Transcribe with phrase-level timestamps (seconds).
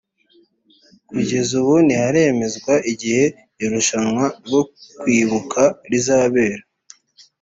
[1.09, 3.23] kugeza ubu ntiharemezwa igihe
[3.63, 4.61] irushanwa ryo
[4.99, 6.63] kwibuka ryazabera